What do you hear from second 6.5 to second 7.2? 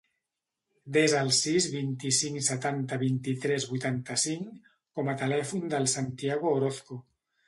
Orozco.